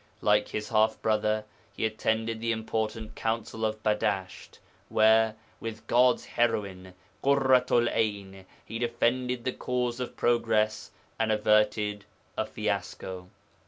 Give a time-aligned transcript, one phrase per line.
[0.21, 4.57] Like his half brother, he attended the important Council of Badasht,
[4.89, 12.47] where, with God's Heroine Ḳurratu'l 'Ayn he defended the cause of progress and averted a
[12.47, 13.29] fiasco.